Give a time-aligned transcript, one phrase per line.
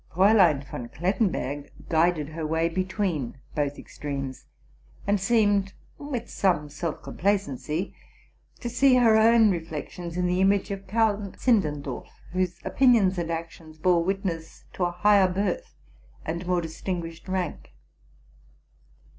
[0.11, 4.47] Fraulein von Klettenberg guided her way between both extremes,
[5.05, 7.93] and seemed, with some self com placeney,
[8.61, 13.77] to see her own reflections in the image of Count Zindendorf, whose opinions and actions
[13.77, 15.75] bore witness to a higher birth
[16.25, 17.75] and_more distinguished rank.